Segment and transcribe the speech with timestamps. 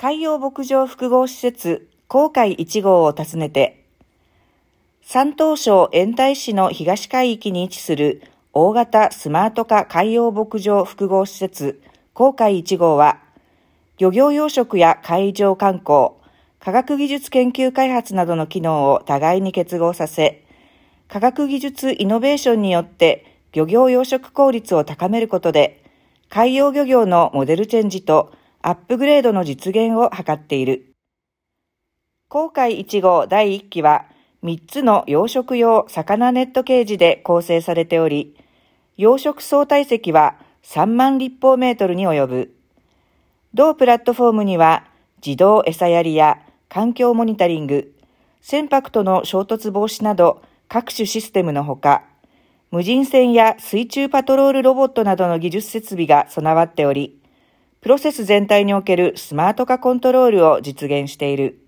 [0.00, 3.84] 海洋牧場複合施設航海1号を訪ねて、
[5.02, 8.22] 山東省延泰市の東海域に位置する
[8.52, 11.82] 大型スマート化海洋牧場複合施設
[12.14, 13.18] 航海1号は、
[13.96, 16.10] 漁業養殖や海上観光、
[16.60, 20.44] 科学技術研究開発などの機能を互いに結合させ、
[21.08, 25.82] 科学技術イノベーションによって漁業養殖効率を高めることで、
[26.28, 30.92] 海洋漁業のモデルチェンジとアップグレードの実現を図っている。
[32.28, 34.06] 航海1号第1期は、
[34.42, 38.36] 3つの養殖用魚ネットケージで構成されており、
[38.96, 42.54] 養殖総体積は3万立方メートルに及ぶ。
[43.54, 44.86] 同プラットフォームには
[45.24, 47.94] 自動餌やりや環境モニタリング、
[48.40, 52.04] 船舶との衝突防止など各種システムのほか、
[52.70, 57.17] 無人船や水中パトロールロボットなどの技術設備が備わっており、
[57.80, 61.67] プロセス全体におけるスマート化コントロールを実現している。